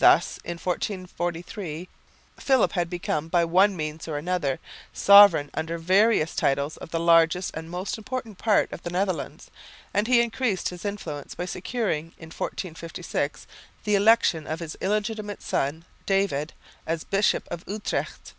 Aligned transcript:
Thus 0.00 0.38
in 0.42 0.56
1443 0.58 1.88
Philip 2.40 2.72
had 2.72 2.90
become 2.90 3.28
by 3.28 3.44
one 3.44 3.76
means 3.76 4.08
or 4.08 4.18
another 4.18 4.58
sovereign 4.92 5.48
under 5.54 5.78
various 5.78 6.34
titles 6.34 6.76
of 6.78 6.90
the 6.90 6.98
largest 6.98 7.52
and 7.54 7.70
most 7.70 7.96
important 7.96 8.36
part 8.36 8.72
of 8.72 8.82
the 8.82 8.90
Netherlands, 8.90 9.48
and 9.94 10.08
he 10.08 10.20
increased 10.22 10.70
his 10.70 10.84
influence 10.84 11.36
by 11.36 11.44
securing 11.44 12.06
in 12.18 12.30
1456 12.32 13.46
the 13.84 13.94
election 13.94 14.44
of 14.48 14.58
his 14.58 14.76
illegitimate 14.80 15.40
son 15.44 15.84
David, 16.04 16.52
as 16.84 17.04
Bishop 17.04 17.46
of 17.48 17.62
Utrecht. 17.68 18.34